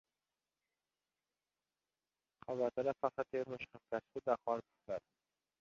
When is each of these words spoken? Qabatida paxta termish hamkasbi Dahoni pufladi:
Qabatida 2.47 2.97
paxta 3.01 3.27
termish 3.31 3.71
hamkasbi 3.75 4.25
Dahoni 4.31 4.69
pufladi: 4.73 5.05